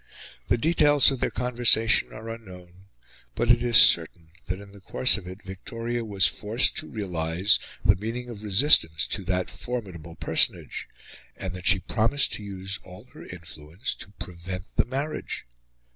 The 0.47 0.57
details 0.57 1.11
of 1.11 1.19
their 1.19 1.29
conversation 1.29 2.11
are 2.11 2.27
unknown; 2.31 2.85
but 3.35 3.51
it 3.51 3.61
is 3.61 3.77
certain 3.77 4.31
that 4.47 4.59
in 4.59 4.71
the 4.71 4.81
course 4.81 5.15
of 5.15 5.27
it 5.27 5.43
Victoria 5.43 6.03
was 6.03 6.25
forced 6.25 6.75
to 6.77 6.87
realise 6.89 7.59
the 7.85 7.95
meaning 7.95 8.27
of 8.27 8.41
resistance 8.41 9.05
to 9.05 9.23
that 9.25 9.51
formidable 9.51 10.15
personage, 10.15 10.87
and 11.37 11.53
that 11.53 11.67
she 11.67 11.81
promised 11.81 12.33
to 12.33 12.43
use 12.43 12.79
all 12.83 13.03
her 13.13 13.25
influence 13.27 13.93
to 13.99 14.09
prevent 14.13 14.65
the 14.75 14.85
marriage. 14.85 15.45